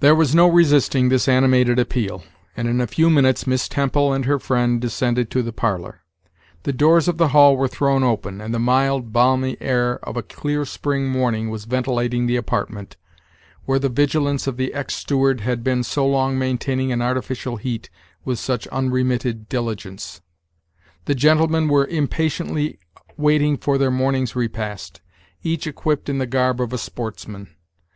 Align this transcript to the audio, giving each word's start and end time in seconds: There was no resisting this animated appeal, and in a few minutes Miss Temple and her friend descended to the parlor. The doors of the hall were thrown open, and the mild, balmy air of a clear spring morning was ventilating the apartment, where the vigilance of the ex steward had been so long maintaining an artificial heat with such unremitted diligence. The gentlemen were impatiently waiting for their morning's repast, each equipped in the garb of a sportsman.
There 0.00 0.16
was 0.16 0.34
no 0.34 0.48
resisting 0.48 1.08
this 1.08 1.28
animated 1.28 1.78
appeal, 1.78 2.24
and 2.56 2.66
in 2.66 2.80
a 2.80 2.88
few 2.88 3.08
minutes 3.08 3.46
Miss 3.46 3.68
Temple 3.68 4.12
and 4.12 4.24
her 4.24 4.40
friend 4.40 4.80
descended 4.80 5.30
to 5.30 5.42
the 5.44 5.52
parlor. 5.52 6.00
The 6.64 6.72
doors 6.72 7.06
of 7.06 7.18
the 7.18 7.28
hall 7.28 7.56
were 7.56 7.68
thrown 7.68 8.02
open, 8.02 8.40
and 8.40 8.52
the 8.52 8.58
mild, 8.58 9.12
balmy 9.12 9.56
air 9.60 10.00
of 10.04 10.16
a 10.16 10.24
clear 10.24 10.64
spring 10.64 11.06
morning 11.08 11.50
was 11.50 11.66
ventilating 11.66 12.26
the 12.26 12.34
apartment, 12.34 12.96
where 13.64 13.78
the 13.78 13.88
vigilance 13.88 14.48
of 14.48 14.56
the 14.56 14.74
ex 14.74 14.96
steward 14.96 15.40
had 15.42 15.62
been 15.62 15.84
so 15.84 16.04
long 16.04 16.36
maintaining 16.36 16.90
an 16.90 17.00
artificial 17.00 17.58
heat 17.58 17.90
with 18.24 18.40
such 18.40 18.66
unremitted 18.72 19.48
diligence. 19.48 20.20
The 21.04 21.14
gentlemen 21.14 21.68
were 21.68 21.86
impatiently 21.86 22.80
waiting 23.16 23.56
for 23.56 23.78
their 23.78 23.92
morning's 23.92 24.34
repast, 24.34 25.00
each 25.44 25.68
equipped 25.68 26.08
in 26.08 26.18
the 26.18 26.26
garb 26.26 26.60
of 26.60 26.72
a 26.72 26.76
sportsman. 26.78 27.50